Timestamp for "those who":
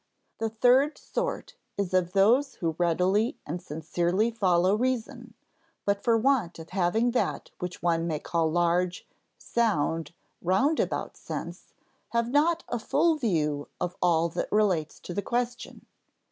2.13-2.75